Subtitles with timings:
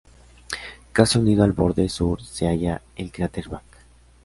[0.93, 3.67] Casi unido al borde sur se halla el cráter Back.